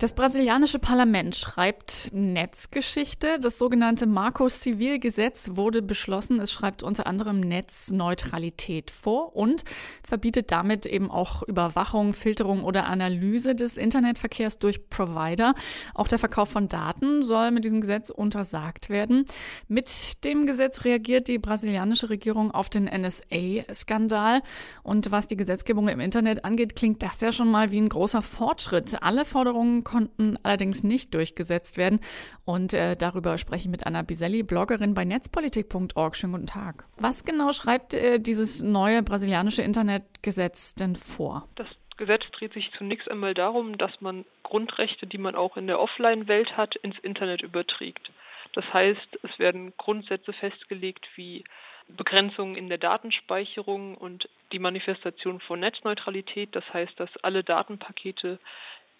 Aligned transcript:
Das 0.00 0.12
brasilianische 0.12 0.80
Parlament 0.80 1.36
schreibt 1.36 2.10
Netzgeschichte. 2.12 3.38
Das 3.40 3.58
sogenannte 3.58 4.06
Marco-Civil-Gesetz 4.06 5.50
wurde 5.52 5.82
beschlossen. 5.82 6.40
Es 6.40 6.50
schreibt 6.50 6.82
unter 6.82 7.06
anderem 7.06 7.38
Netzneutralität 7.38 8.90
vor 8.90 9.36
und 9.36 9.64
verbietet 10.06 10.50
damit 10.50 10.84
eben 10.84 11.12
auch 11.12 11.44
Überwachung, 11.44 12.12
Filterung 12.12 12.64
oder 12.64 12.86
Analyse 12.86 13.54
des 13.54 13.76
Internetverkehrs 13.76 14.58
durch 14.58 14.90
Provider. 14.90 15.54
Auch 15.94 16.08
der 16.08 16.18
Verkauf 16.18 16.50
von 16.50 16.68
Daten 16.68 17.22
soll 17.22 17.52
mit 17.52 17.64
diesem 17.64 17.80
Gesetz 17.80 18.10
untersagt 18.10 18.90
werden. 18.90 19.26
Mit 19.68 20.24
dem 20.24 20.44
Gesetz 20.44 20.84
reagiert 20.84 21.28
die 21.28 21.38
brasilianische 21.38 22.10
Regierung 22.10 22.50
auf 22.50 22.68
den 22.68 22.86
NSA-Skandal. 22.86 24.42
Und 24.82 25.12
was 25.12 25.28
die 25.28 25.36
Gesetzgebung 25.36 25.86
im 25.86 26.00
Internet 26.00 26.44
angeht, 26.44 26.74
klingt 26.74 27.02
das 27.04 27.20
ja 27.20 27.30
schon 27.30 27.48
mal 27.48 27.70
wie 27.70 27.80
ein 27.80 27.88
großer 27.88 28.22
Fortschritt. 28.22 29.00
Alle 29.00 29.24
Forderungen 29.24 29.83
konnten 29.84 30.38
allerdings 30.42 30.82
nicht 30.82 31.14
durchgesetzt 31.14 31.76
werden. 31.76 32.00
Und 32.44 32.74
äh, 32.74 32.96
darüber 32.96 33.38
spreche 33.38 33.66
ich 33.66 33.70
mit 33.70 33.86
Anna 33.86 34.02
Biselli, 34.02 34.42
Bloggerin 34.42 34.94
bei 34.94 35.04
netzpolitik.org. 35.04 36.16
Schönen 36.16 36.32
guten 36.32 36.46
Tag. 36.46 36.86
Was 36.96 37.24
genau 37.24 37.52
schreibt 37.52 37.94
äh, 37.94 38.18
dieses 38.18 38.62
neue 38.62 39.02
brasilianische 39.02 39.62
Internetgesetz 39.62 40.74
denn 40.74 40.96
vor? 40.96 41.48
Das 41.56 41.68
Gesetz 41.96 42.24
dreht 42.32 42.52
sich 42.52 42.72
zunächst 42.76 43.08
einmal 43.10 43.34
darum, 43.34 43.78
dass 43.78 44.00
man 44.00 44.24
Grundrechte, 44.42 45.06
die 45.06 45.18
man 45.18 45.36
auch 45.36 45.56
in 45.56 45.66
der 45.66 45.78
Offline-Welt 45.78 46.56
hat, 46.56 46.74
ins 46.76 46.98
Internet 46.98 47.42
überträgt. 47.42 48.10
Das 48.52 48.64
heißt, 48.72 49.18
es 49.22 49.38
werden 49.38 49.72
Grundsätze 49.76 50.32
festgelegt 50.32 51.06
wie 51.16 51.44
Begrenzungen 51.88 52.56
in 52.56 52.68
der 52.68 52.78
Datenspeicherung 52.78 53.96
und 53.96 54.28
die 54.52 54.58
Manifestation 54.58 55.40
von 55.40 55.60
Netzneutralität. 55.60 56.54
Das 56.54 56.64
heißt, 56.72 56.98
dass 56.98 57.10
alle 57.22 57.44
Datenpakete 57.44 58.38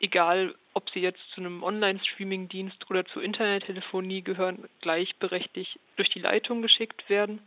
egal 0.04 0.54
ob 0.74 0.90
sie 0.90 1.00
jetzt 1.00 1.20
zu 1.34 1.40
einem 1.40 1.62
Online-Streaming-Dienst 1.62 2.90
oder 2.90 3.04
zur 3.06 3.22
Internettelefonie 3.22 4.22
gehören, 4.22 4.68
gleichberechtigt 4.80 5.78
durch 5.96 6.10
die 6.10 6.18
Leitung 6.18 6.62
geschickt 6.62 7.08
werden. 7.08 7.40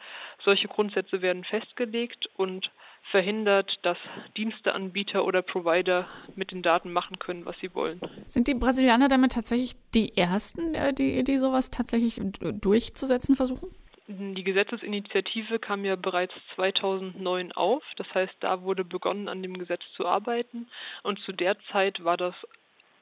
Solche 0.43 0.67
Grundsätze 0.67 1.21
werden 1.21 1.43
festgelegt 1.43 2.29
und 2.37 2.71
verhindert, 3.11 3.79
dass 3.83 3.97
Diensteanbieter 4.37 5.25
oder 5.25 5.41
Provider 5.41 6.07
mit 6.35 6.51
den 6.51 6.61
Daten 6.61 6.91
machen 6.91 7.19
können, 7.19 7.45
was 7.45 7.57
sie 7.59 7.73
wollen. 7.73 8.01
Sind 8.25 8.47
die 8.47 8.55
Brasilianer 8.55 9.07
damit 9.07 9.33
tatsächlich 9.33 9.75
die 9.93 10.17
Ersten, 10.17 10.73
äh, 10.73 10.93
die, 10.93 11.23
die 11.23 11.37
sowas 11.37 11.69
tatsächlich 11.69 12.21
durchzusetzen 12.39 13.35
versuchen? 13.35 13.69
Die 14.09 14.43
Gesetzesinitiative 14.43 15.59
kam 15.59 15.83
ja 15.83 15.97
bereits 15.97 16.33
2009 16.55 17.51
auf. 17.51 17.83
Das 17.97 18.07
heißt, 18.13 18.35
da 18.39 18.61
wurde 18.61 18.85
begonnen, 18.85 19.27
an 19.27 19.43
dem 19.43 19.57
Gesetz 19.57 19.83
zu 19.95 20.07
arbeiten. 20.07 20.69
Und 21.03 21.19
zu 21.19 21.33
der 21.33 21.59
Zeit 21.71 22.03
war 22.05 22.15
das 22.15 22.33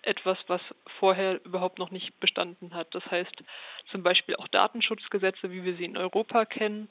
etwas, 0.01 0.37
was 0.47 0.61
vorher 0.99 1.43
überhaupt 1.45 1.77
noch 1.77 1.91
nicht 1.91 2.19
bestanden 2.19 2.73
hat. 2.73 2.93
Das 2.95 3.05
heißt, 3.09 3.43
zum 3.91 4.01
Beispiel 4.01 4.35
auch 4.37 4.47
Datenschutzgesetze, 4.47 5.51
wie 5.51 5.63
wir 5.63 5.75
sie 5.75 5.85
in 5.85 5.97
Europa 5.97 6.45
kennen, 6.45 6.89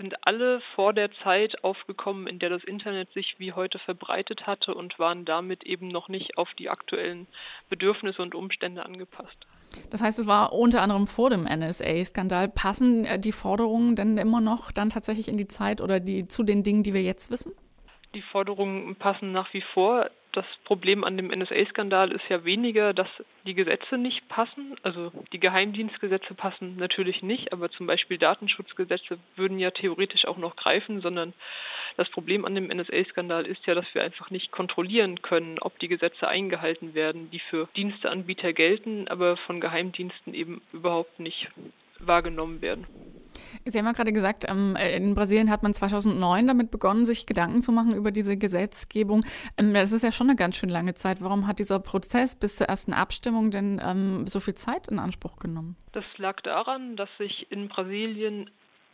sind 0.00 0.26
alle 0.26 0.60
vor 0.74 0.92
der 0.92 1.12
Zeit 1.22 1.62
aufgekommen, 1.62 2.26
in 2.26 2.38
der 2.38 2.48
das 2.48 2.64
Internet 2.64 3.12
sich 3.12 3.36
wie 3.38 3.52
heute 3.52 3.78
verbreitet 3.78 4.46
hatte 4.46 4.74
und 4.74 4.98
waren 4.98 5.24
damit 5.24 5.62
eben 5.64 5.88
noch 5.88 6.08
nicht 6.08 6.38
auf 6.38 6.48
die 6.58 6.70
aktuellen 6.70 7.26
Bedürfnisse 7.68 8.22
und 8.22 8.34
Umstände 8.34 8.84
angepasst. 8.84 9.46
Das 9.90 10.02
heißt, 10.02 10.18
es 10.18 10.26
war 10.26 10.52
unter 10.52 10.82
anderem 10.82 11.06
vor 11.06 11.30
dem 11.30 11.44
NSA-Skandal. 11.44 12.48
Passen 12.48 13.04
äh, 13.04 13.18
die 13.18 13.32
Forderungen 13.32 13.94
denn 13.94 14.16
immer 14.16 14.40
noch 14.40 14.72
dann 14.72 14.90
tatsächlich 14.90 15.28
in 15.28 15.36
die 15.36 15.48
Zeit 15.48 15.80
oder 15.80 16.00
die, 16.00 16.26
zu 16.26 16.42
den 16.42 16.62
Dingen, 16.62 16.82
die 16.82 16.94
wir 16.94 17.02
jetzt 17.02 17.30
wissen? 17.30 17.52
Die 18.14 18.22
Forderungen 18.22 18.96
passen 18.96 19.30
nach 19.32 19.52
wie 19.52 19.62
vor. 19.74 20.10
Das 20.32 20.46
Problem 20.64 21.02
an 21.02 21.16
dem 21.16 21.28
NSA-Skandal 21.28 22.12
ist 22.12 22.28
ja 22.28 22.44
weniger, 22.44 22.94
dass 22.94 23.08
die 23.44 23.54
Gesetze 23.54 23.98
nicht 23.98 24.28
passen. 24.28 24.76
Also 24.82 25.10
die 25.32 25.40
Geheimdienstgesetze 25.40 26.34
passen 26.34 26.76
natürlich 26.76 27.22
nicht, 27.22 27.52
aber 27.52 27.70
zum 27.70 27.86
Beispiel 27.86 28.16
Datenschutzgesetze 28.16 29.18
würden 29.34 29.58
ja 29.58 29.72
theoretisch 29.72 30.26
auch 30.26 30.36
noch 30.36 30.54
greifen, 30.54 31.00
sondern 31.00 31.32
das 31.96 32.08
Problem 32.10 32.44
an 32.44 32.54
dem 32.54 32.68
NSA-Skandal 32.68 33.44
ist 33.44 33.66
ja, 33.66 33.74
dass 33.74 33.92
wir 33.94 34.02
einfach 34.02 34.30
nicht 34.30 34.52
kontrollieren 34.52 35.20
können, 35.22 35.58
ob 35.58 35.78
die 35.80 35.88
Gesetze 35.88 36.28
eingehalten 36.28 36.94
werden, 36.94 37.30
die 37.30 37.40
für 37.40 37.68
Diensteanbieter 37.76 38.52
gelten, 38.52 39.08
aber 39.08 39.36
von 39.36 39.60
Geheimdiensten 39.60 40.32
eben 40.32 40.62
überhaupt 40.72 41.18
nicht 41.18 41.48
wahrgenommen 41.98 42.62
werden. 42.62 42.86
Sie 43.64 43.78
haben 43.78 43.86
ja 43.86 43.92
gerade 43.92 44.12
gesagt, 44.12 44.46
ähm, 44.48 44.76
in 44.76 45.14
Brasilien 45.14 45.50
hat 45.50 45.62
man 45.62 45.74
2009 45.74 46.46
damit 46.46 46.70
begonnen, 46.70 47.04
sich 47.04 47.26
Gedanken 47.26 47.62
zu 47.62 47.72
machen 47.72 47.94
über 47.94 48.10
diese 48.10 48.36
Gesetzgebung. 48.36 49.24
Ähm, 49.56 49.74
das 49.74 49.92
ist 49.92 50.02
ja 50.02 50.12
schon 50.12 50.28
eine 50.28 50.36
ganz 50.36 50.56
schön 50.56 50.70
lange 50.70 50.94
Zeit. 50.94 51.22
Warum 51.22 51.46
hat 51.46 51.58
dieser 51.58 51.80
Prozess 51.80 52.36
bis 52.36 52.56
zur 52.56 52.68
ersten 52.68 52.92
Abstimmung 52.92 53.50
denn 53.50 53.80
ähm, 53.84 54.26
so 54.26 54.40
viel 54.40 54.54
Zeit 54.54 54.88
in 54.88 54.98
Anspruch 54.98 55.38
genommen? 55.38 55.76
Das 55.92 56.04
lag 56.16 56.40
daran, 56.42 56.96
dass 56.96 57.10
sich 57.18 57.50
in 57.50 57.68
Brasilien 57.68 58.50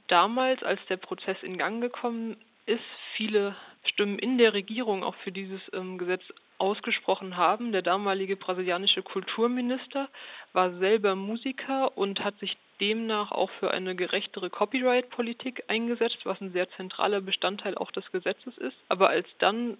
damals, 0.08 0.62
als 0.62 0.80
der 0.88 0.96
Prozess 0.96 1.36
in 1.42 1.58
Gang 1.58 1.80
gekommen 1.80 2.36
ist, 2.66 2.80
viele 3.16 3.56
Stimmen 3.84 4.18
in 4.18 4.38
der 4.38 4.52
Regierung 4.52 5.04
auch 5.04 5.14
für 5.16 5.32
dieses 5.32 5.60
Gesetz 5.96 6.22
ausgesprochen 6.58 7.36
haben. 7.36 7.72
Der 7.72 7.82
damalige 7.82 8.36
brasilianische 8.36 9.02
Kulturminister 9.02 10.08
war 10.52 10.72
selber 10.78 11.14
Musiker 11.14 11.96
und 11.96 12.24
hat 12.24 12.38
sich 12.38 12.56
demnach 12.80 13.32
auch 13.32 13.50
für 13.58 13.70
eine 13.70 13.94
gerechtere 13.94 14.50
Copyright-Politik 14.50 15.64
eingesetzt, 15.68 16.18
was 16.24 16.40
ein 16.40 16.52
sehr 16.52 16.68
zentraler 16.70 17.20
Bestandteil 17.20 17.76
auch 17.76 17.90
des 17.90 18.10
Gesetzes 18.12 18.56
ist. 18.58 18.76
Aber 18.88 19.08
als 19.10 19.26
dann 19.38 19.78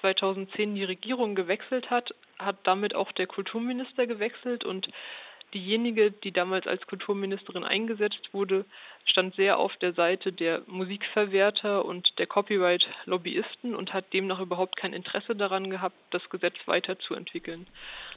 2010 0.00 0.74
die 0.74 0.84
Regierung 0.84 1.34
gewechselt 1.34 1.90
hat, 1.90 2.14
hat 2.38 2.56
damit 2.64 2.94
auch 2.94 3.12
der 3.12 3.26
Kulturminister 3.26 4.06
gewechselt 4.06 4.64
und 4.64 4.88
diejenige, 5.54 6.10
die 6.10 6.32
damals 6.32 6.66
als 6.66 6.86
Kulturministerin 6.86 7.64
eingesetzt 7.64 8.32
wurde, 8.32 8.64
stand 9.04 9.34
sehr 9.36 9.58
auf 9.58 9.76
der 9.76 9.92
Seite 9.92 10.32
der 10.32 10.62
Musikverwerter 10.66 11.84
und 11.84 12.18
der 12.18 12.26
Copyright-Lobbyisten 12.26 13.74
und 13.74 13.92
hat 13.92 14.12
demnach 14.12 14.40
überhaupt 14.40 14.76
kein 14.76 14.92
Interesse 14.92 15.36
daran 15.36 15.70
gehabt, 15.70 15.96
das 16.10 16.28
Gesetz 16.30 16.56
weiterzuentwickeln. 16.66 17.66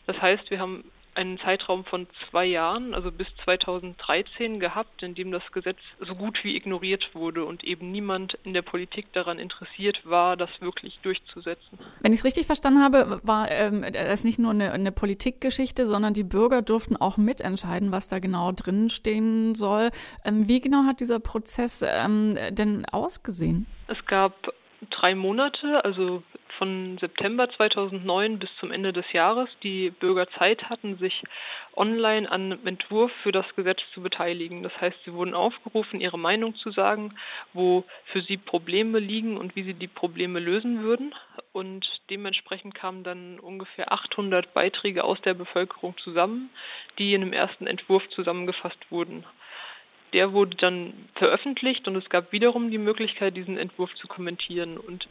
Das 0.08 0.20
heißt, 0.22 0.50
wir 0.50 0.60
haben 0.60 0.92
einen 1.20 1.38
Zeitraum 1.40 1.84
von 1.84 2.08
zwei 2.30 2.46
Jahren, 2.46 2.94
also 2.94 3.12
bis 3.12 3.28
2013 3.44 4.60
gehabt, 4.60 5.04
in 5.04 5.16
dem 5.16 5.32
das 5.32 5.44
Gesetz 5.52 5.78
so 6.00 6.16
gut 6.16 6.40
wie 6.44 6.56
ignoriert 6.56 7.14
wurde 7.14 7.44
und 7.44 7.64
eben 7.66 7.92
niemand 7.92 8.38
in 8.46 8.54
der 8.54 8.62
Politik 8.62 9.12
daran 9.12 9.38
interessiert 9.38 10.00
war, 10.06 10.38
das 10.38 10.50
wirklich 10.62 10.98
durchzusetzen. 11.04 11.78
Wenn 12.00 12.14
ich 12.14 12.20
es 12.20 12.26
richtig 12.26 12.46
verstanden 12.46 12.82
habe, 12.82 13.20
war 13.24 13.52
ähm, 13.52 13.84
es 13.84 14.24
nicht 14.24 14.40
nur 14.40 14.52
eine, 14.52 14.72
eine 14.72 14.94
Politikgeschichte, 14.94 15.86
sondern 15.86 16.14
die 16.14 16.24
Bürger 16.24 16.62
durften 16.62 16.96
auch 16.96 17.18
mitentscheiden, 17.18 17.92
was 17.92 18.08
da 18.08 18.20
genau 18.20 18.54
drin 18.54 18.90
stehen 18.90 19.56
soll. 19.56 19.90
Ähm, 20.24 20.48
wie 20.48 20.62
genau 20.62 20.86
hat 20.86 21.02
dieser 21.02 21.20
Prozess 21.20 21.84
ähm, 21.86 22.38
denn 22.52 22.86
ausgesehen? 22.86 23.66
Es 23.88 23.98
gab 24.06 24.54
drei 24.90 25.16
Monate, 25.16 25.84
also 25.84 26.24
von 26.60 26.98
September 27.00 27.50
2009 27.50 28.38
bis 28.38 28.50
zum 28.60 28.72
Ende 28.72 28.92
des 28.92 29.12
Jahres 29.14 29.50
die 29.64 29.90
Bürger 29.90 30.28
Zeit 30.38 30.70
hatten, 30.70 30.98
sich 30.98 31.24
online 31.74 32.30
an 32.30 32.60
Entwurf 32.66 33.12
für 33.24 33.32
das 33.32 33.46
Gesetz 33.56 33.80
zu 33.94 34.02
beteiligen. 34.02 34.62
Das 34.62 34.80
heißt, 34.80 34.98
sie 35.06 35.14
wurden 35.14 35.34
aufgerufen, 35.34 36.02
ihre 36.02 36.20
Meinung 36.20 36.56
zu 36.56 36.72
sagen, 36.72 37.16
wo 37.54 37.86
für 38.12 38.22
sie 38.22 38.36
Probleme 38.36 39.00
liegen 39.00 39.38
und 39.38 39.56
wie 39.56 39.64
sie 39.64 39.74
die 39.74 39.88
Probleme 39.88 40.40
lösen 40.40 40.84
würden. 40.84 41.16
Und 41.54 41.88
dementsprechend 42.10 42.76
kamen 42.76 43.04
dann 43.04 43.40
ungefähr 43.40 43.94
800 43.94 44.54
Beiträge 44.54 45.06
aus 45.06 45.22
der 45.22 45.34
Bevölkerung 45.36 45.96
zusammen, 46.04 46.50
die 46.98 47.14
in 47.14 47.22
einem 47.22 47.34
ersten 47.34 47.68
Entwurf 47.68 48.08
zusammengefasst 48.10 48.92
wurden. 48.92 49.26
Der 50.12 50.34
wurde 50.34 50.58
dann 50.58 50.94
veröffentlicht 51.16 51.88
und 51.88 51.96
es 51.96 52.10
gab 52.10 52.32
wiederum 52.32 52.72
die 52.72 52.80
Möglichkeit, 52.80 53.38
diesen 53.38 53.58
Entwurf 53.58 53.94
zu 53.96 54.08
kommentieren. 54.08 54.78
Und 54.78 55.08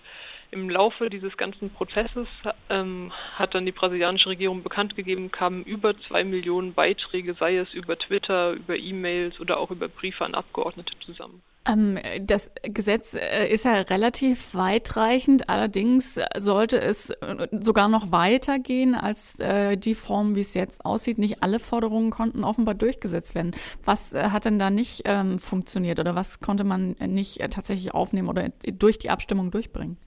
im 0.51 0.71
Laufe 0.71 1.11
dieses 1.11 1.37
ganzen 1.37 1.71
Prozesses 1.71 2.27
ähm, 2.71 3.13
hat 3.35 3.55
dann 3.55 3.67
die 3.67 3.73
brasilianische 3.73 4.31
Regierung 4.31 4.63
bekannt 4.63 4.97
gegeben, 4.97 5.31
kamen 5.31 5.65
über 5.65 5.99
zwei 6.01 6.25
Millionen 6.25 6.73
Beiträge, 6.73 7.35
sei 7.35 7.59
es 7.59 7.73
über 7.75 7.99
Twitter, 7.99 8.53
über 8.53 8.77
E-Mails 8.77 9.41
oder 9.41 9.59
auch 9.59 9.71
über 9.71 9.89
Briefe 9.89 10.25
an 10.25 10.35
Abgeordnete 10.35 10.93
zusammen. 11.05 11.43
Ähm, 11.67 11.99
das 12.23 12.51
Gesetz 12.63 13.15
äh, 13.15 13.49
ist 13.49 13.65
ja 13.65 13.75
relativ 13.75 14.55
weitreichend, 14.55 15.51
allerdings 15.51 16.19
sollte 16.37 16.81
es 16.81 17.11
äh, 17.11 17.49
sogar 17.61 17.89
noch 17.89 18.11
weitergehen 18.11 18.95
als 18.95 19.41
äh, 19.41 19.77
die 19.77 19.95
Form, 19.95 20.35
wie 20.35 20.41
es 20.41 20.55
jetzt 20.55 20.85
aussieht. 20.85 21.19
Nicht 21.19 21.43
alle 21.43 21.59
Forderungen 21.59 22.11
konnten 22.11 22.43
offenbar 22.43 22.75
durchgesetzt 22.75 23.35
werden. 23.35 23.53
Was 23.85 24.15
hat 24.15 24.47
denn 24.47 24.59
da 24.59 24.71
nicht 24.71 25.03
ähm, 25.05 25.39
funktioniert 25.39 26.01
oder 26.01 26.15
was 26.15 26.41
konnte 26.41 26.65
man 26.65 26.97
nicht 27.07 27.41
tatsächlich 27.51 27.93
aufnehmen 27.93 28.29
oder 28.29 28.49
durch 28.73 28.99
die 28.99 29.11
Abstimmung 29.11 29.51
durchbringen? 29.51 29.99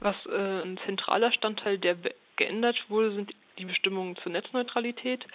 Was 0.00 0.16
äh, 0.26 0.62
ein 0.62 0.78
zentraler 0.86 1.32
Standteil, 1.32 1.78
der 1.78 1.96
geändert 2.36 2.84
wurde, 2.88 3.12
sind 3.12 3.34
die 3.58 3.66
Bestimmungen 3.66 4.16
zur 4.16 4.32
Netzneutralität. 4.32 5.26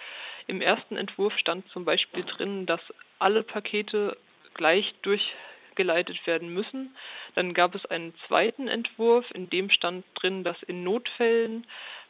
Im 0.46 0.60
ersten 0.60 0.96
Entwurf 0.96 1.36
stand 1.38 1.68
zum 1.68 1.84
Beispiel 1.84 2.24
drin, 2.24 2.66
dass 2.66 2.80
alle 3.18 3.42
Pakete 3.42 4.16
gleich 4.54 4.94
durch 5.02 5.32
abgeleitet 5.76 6.26
werden 6.26 6.48
müssen. 6.54 6.96
Dann 7.34 7.52
gab 7.52 7.74
es 7.74 7.84
einen 7.84 8.14
zweiten 8.26 8.66
Entwurf, 8.66 9.26
in 9.34 9.50
dem 9.50 9.68
stand 9.68 10.06
drin, 10.14 10.42
dass 10.42 10.62
in 10.62 10.82
Notfällen 10.84 11.66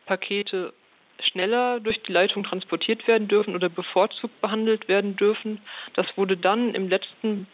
Pakete 0.07 0.73
schneller 1.19 1.81
durch 1.81 2.01
die 2.03 2.13
Leitung 2.13 2.45
transportiert 2.45 3.09
werden 3.09 3.27
dürfen 3.27 3.57
oder 3.57 3.69
bevorzugt 3.69 4.41
behandelt 4.41 4.87
werden 4.87 5.17
dürfen. 5.17 5.61
Das 5.95 6.07
wurde 6.17 6.37
dann 6.37 6.77
im 6.77 6.89
letzten, 6.89 7.49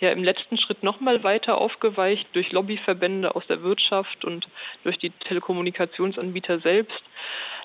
ja, 0.00 0.10
im 0.10 0.22
letzten 0.22 0.58
Schritt 0.58 0.82
nochmal 0.82 1.22
weiter 1.24 1.58
aufgeweicht 1.58 2.28
durch 2.32 2.52
Lobbyverbände 2.52 3.34
aus 3.34 3.46
der 3.46 3.62
Wirtschaft 3.62 4.24
und 4.24 4.48
durch 4.84 4.98
die 4.98 5.10
Telekommunikationsanbieter 5.10 6.60
selbst, 6.60 7.02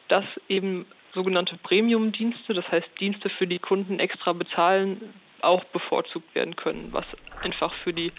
dass 0.07 0.25
eben 0.47 0.85
sogenannte 1.13 1.57
Premium-Dienste, 1.57 2.53
das 2.53 2.69
heißt 2.71 2.89
Dienste 2.99 3.29
für 3.29 3.47
die 3.47 3.59
Kunden 3.59 3.99
extra 3.99 4.33
bezahlen, 4.33 5.13
auch 5.41 5.63
bevorzugt 5.65 6.33
werden 6.35 6.55
können, 6.55 6.89
was 6.91 7.05
einfach 7.41 7.73
für 7.73 7.93
die 7.93 8.13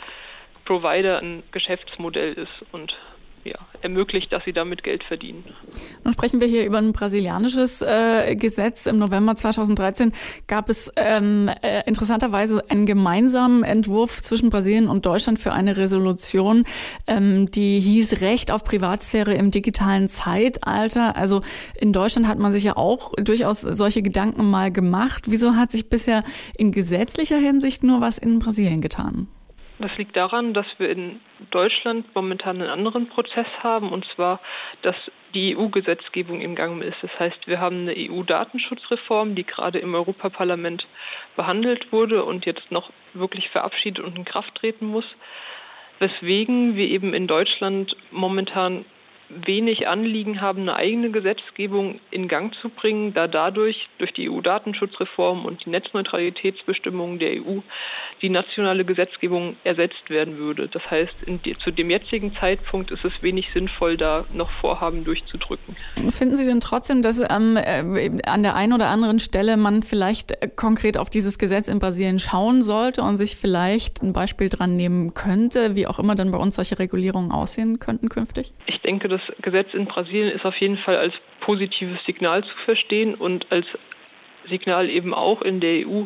Provider 0.65 1.19
ein 1.19 1.43
Geschäftsmodell 1.53 2.35
ist 2.35 2.65
und 2.73 2.97
ja, 3.45 3.59
ermöglicht, 3.81 4.33
dass 4.33 4.45
sie 4.45 4.53
damit 4.53 4.83
Geld 4.83 5.03
verdienen. 5.05 5.45
Nun 6.05 6.13
sprechen 6.13 6.41
wir 6.41 6.47
hier 6.47 6.65
über 6.65 6.79
ein 6.79 6.93
brasilianisches 6.93 7.83
äh, 7.83 8.37
Gesetz. 8.37 8.87
Im 8.87 8.99
November 8.99 9.35
2013 9.35 10.13
gab 10.47 10.69
es 10.69 10.91
ähm, 10.97 11.51
äh, 11.63 11.83
interessanterweise 11.87 12.63
einen 12.71 12.87
gemeinsamen 12.87 13.65
Entwurf 13.65 14.23
zwischen 14.23 14.51
Brasilien 14.51 14.89
und 14.89 15.07
Deutschland 15.07 15.39
für 15.39 15.53
eine 15.53 15.77
Resolution, 15.77 16.65
ähm, 17.07 17.51
die 17.51 17.81
hieß 17.81 18.21
Recht 18.21 18.53
auf 18.53 18.65
Privatsphäre 18.65 19.35
im 19.35 19.51
digitalen 19.51 20.09
Zeitalter. 20.09 21.17
Also 21.17 21.41
in 21.79 21.93
Deutschland 21.93 22.29
hat 22.29 22.39
man 22.39 22.53
sich 22.53 22.65
ja 22.65 22.77
auch 22.77 23.13
durchaus 23.15 23.61
solche 23.61 24.03
Gedanken 24.03 24.51
mal 24.51 24.71
gemacht. 24.71 25.25
Wieso 25.27 25.57
hat 25.57 25.71
sich 25.71 25.89
bisher 25.89 26.23
in 26.57 26.73
gesetzlicher 26.73 27.39
Hinsicht 27.39 27.83
nur 27.83 28.01
was 28.01 28.19
in 28.19 28.39
Brasilien 28.39 28.81
getan? 28.81 29.29
Das 29.83 29.99
liegt 29.99 30.17
daran, 30.17 30.55
dass 30.55 30.67
wir 30.79 30.89
in 30.91 31.21
Deutschland 31.51 32.15
momentan 32.15 32.61
einen 32.61 32.71
anderen 32.71 33.09
Prozess 33.09 33.49
haben, 33.65 33.91
und 33.91 34.07
zwar, 34.15 34.39
dass 34.83 34.95
die 35.35 35.57
EU-Gesetzgebung 35.57 36.41
im 36.41 36.55
Gang 36.55 36.81
ist. 36.85 36.99
Das 37.03 37.11
heißt, 37.19 37.49
wir 37.49 37.59
haben 37.59 37.81
eine 37.81 37.95
EU-Datenschutzreform, 37.97 39.35
die 39.35 39.43
gerade 39.45 39.81
im 39.81 39.97
Europaparlament 39.97 40.87
behandelt 41.35 41.91
wurde 41.91 42.25
und 42.25 42.47
jetzt 42.47 42.71
noch 42.71 42.93
wirklich 43.13 43.51
verabschiedet 43.51 44.05
und 44.05 44.17
in 44.17 44.25
Kraft 44.25 44.55
treten 44.55 44.87
muss, 44.87 45.17
weswegen 45.99 46.77
wir 46.77 46.87
eben 46.87 47.13
in 47.13 47.27
Deutschland 47.27 47.97
momentan 48.13 48.85
wenig 49.47 49.89
Anliegen 49.89 50.41
haben, 50.41 50.63
eine 50.63 50.77
eigene 50.77 51.11
Gesetzgebung 51.11 52.01
in 52.11 52.29
Gang 52.29 52.55
zu 52.61 52.69
bringen, 52.69 53.15
da 53.15 53.27
dadurch 53.29 53.89
durch 53.99 54.13
die 54.13 54.31
EU-Datenschutzreform 54.31 55.45
und 55.45 55.65
die 55.65 55.71
Netzneutralitätsbestimmungen 55.71 57.19
der 57.19 57.43
EU 57.43 57.61
die 58.21 58.29
nationale 58.29 58.85
Gesetzgebung 58.85 59.57
ersetzt 59.65 60.09
werden 60.09 60.39
würde. 60.39 60.69
Das 60.69 60.83
heißt, 60.91 61.15
die, 61.45 61.57
zu 61.57 61.71
dem 61.71 61.91
jetzigen 61.91 62.35
Zeitpunkt 62.37 62.91
ist 62.91 63.05
es 63.05 63.13
wenig 63.23 63.49
sinnvoll, 63.53 63.97
da 63.97 64.25
noch 64.33 64.51
Vorhaben 64.61 65.05
durchzudrücken. 65.05 65.75
Finden 66.11 66.37
Sie 66.37 66.47
denn 66.47 66.61
trotzdem, 66.61 67.03
dass 67.03 67.21
ähm, 67.21 67.57
äh, 67.57 68.11
an 68.25 68.43
der 68.43 68.55
einen 68.55 68.73
oder 68.73 68.89
anderen 68.89 69.19
Stelle 69.19 69.57
man 69.57 69.83
vielleicht 69.83 70.57
konkret 70.57 70.99
auf 70.99 71.11
dieses 71.11 71.39
Gesetz 71.39 71.69
in 71.69 71.79
Brasilien 71.79 72.19
schauen 72.19 72.63
sollte 72.63 73.03
und 73.03 73.17
sich 73.17 73.37
vielleicht 73.37 74.03
ein 74.03 74.13
Beispiel 74.13 74.49
dran 74.49 74.77
nehmen 74.77 75.15
könnte, 75.15 75.75
wie 75.75 75.87
auch 75.87 75.99
immer 75.99 76.15
dann 76.15 76.31
bei 76.31 76.39
uns 76.39 76.57
solche 76.57 76.79
Regulierungen 76.79 77.33
aussehen 77.33 77.79
könnten 77.79 78.09
künftig? 78.09 78.53
Ich 78.67 78.81
denke, 78.81 79.09
das 79.09 79.22
Gesetz 79.41 79.75
in 79.75 79.87
Brasilien 79.87 80.31
ist 80.31 80.45
auf 80.45 80.57
jeden 80.57 80.79
Fall 80.79 80.97
als 80.97 81.15
positives 81.41 81.99
Signal 82.05 82.43
zu 82.43 82.55
verstehen 82.65 83.15
und 83.15 83.51
als 83.51 83.67
Signal 84.49 84.91
eben 84.91 85.15
auch 85.15 85.43
in 85.43 85.61
der 85.61 85.87
EU, 85.87 86.05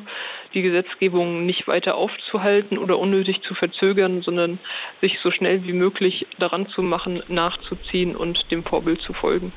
die 0.55 0.63
Gesetzgebung 0.63 1.45
nicht 1.47 1.69
weiter 1.69 1.97
aufzuhalten 1.97 2.79
oder 2.79 2.99
unnötig 2.99 3.43
zu 3.43 3.55
verzögern, 3.55 4.23
sondern 4.23 4.59
sich 5.01 5.19
so 5.23 5.31
schnell 5.31 5.65
wie 5.65 5.73
möglich 5.73 6.27
daran 6.39 6.67
zu 6.69 6.83
machen, 6.83 7.23
nachzuziehen 7.29 8.17
und 8.17 8.51
dem 8.51 8.65
Vorbild 8.65 9.01
zu 9.01 9.13
folgen. 9.13 9.53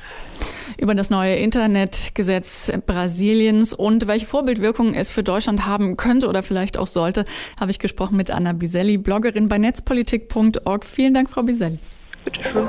Über 0.78 0.94
das 0.94 1.10
neue 1.10 1.36
Internetgesetz 1.36 2.72
Brasiliens 2.86 3.74
und 3.74 4.06
welche 4.06 4.26
Vorbildwirkungen 4.26 4.94
es 4.94 5.10
für 5.10 5.22
Deutschland 5.22 5.66
haben 5.66 5.96
könnte 5.96 6.28
oder 6.28 6.42
vielleicht 6.42 6.78
auch 6.78 6.86
sollte, 6.86 7.24
habe 7.58 7.70
ich 7.70 7.78
gesprochen 7.78 8.16
mit 8.16 8.30
Anna 8.30 8.52
Biselli, 8.52 8.98
Bloggerin 8.98 9.48
bei 9.48 9.58
netzpolitik.org. 9.58 10.84
Vielen 10.84 11.14
Dank, 11.14 11.30
Frau 11.30 11.42
Biselli. 11.42 11.78
Bitte 12.24 12.42
schön. 12.42 12.68